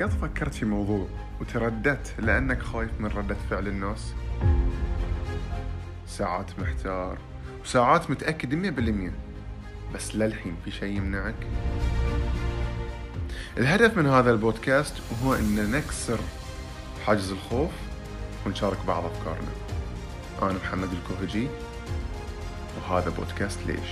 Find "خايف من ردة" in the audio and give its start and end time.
2.62-3.36